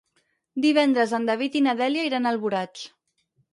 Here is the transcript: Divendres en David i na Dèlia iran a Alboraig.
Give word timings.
Divendres 0.65 1.13
en 1.17 1.29
David 1.31 1.59
i 1.61 1.63
na 1.67 1.77
Dèlia 1.83 2.09
iran 2.11 2.25
a 2.31 2.35
Alboraig. 2.37 2.85